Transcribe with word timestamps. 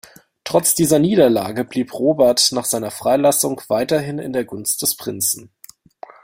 Trotz 0.45 0.73
dieser 0.73 0.97
Niederlage 0.97 1.63
blieb 1.63 1.93
Robert 1.93 2.53
nach 2.53 2.65
seiner 2.65 2.89
Freilassung 2.89 3.61
weiterhin 3.67 4.17
in 4.17 4.33
der 4.33 4.45
Gunst 4.45 4.81
des 4.81 4.97
Prinzen. 4.97 5.51